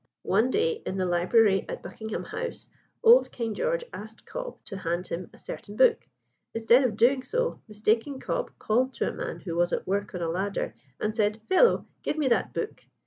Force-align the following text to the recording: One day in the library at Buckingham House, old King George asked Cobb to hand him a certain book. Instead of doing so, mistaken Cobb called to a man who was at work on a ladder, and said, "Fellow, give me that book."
One 0.23 0.49
day 0.49 0.81
in 0.83 0.97
the 0.97 1.05
library 1.05 1.63
at 1.69 1.83
Buckingham 1.83 2.23
House, 2.23 2.67
old 3.03 3.31
King 3.31 3.53
George 3.53 3.83
asked 3.93 4.25
Cobb 4.25 4.57
to 4.65 4.77
hand 4.77 5.05
him 5.05 5.29
a 5.31 5.37
certain 5.37 5.75
book. 5.75 6.07
Instead 6.55 6.83
of 6.83 6.97
doing 6.97 7.21
so, 7.21 7.61
mistaken 7.67 8.19
Cobb 8.19 8.49
called 8.57 8.95
to 8.95 9.07
a 9.07 9.13
man 9.13 9.41
who 9.41 9.53
was 9.53 9.71
at 9.71 9.85
work 9.85 10.15
on 10.15 10.23
a 10.23 10.27
ladder, 10.27 10.73
and 10.99 11.15
said, 11.15 11.39
"Fellow, 11.49 11.85
give 12.01 12.17
me 12.17 12.27
that 12.29 12.51
book." 12.51 12.83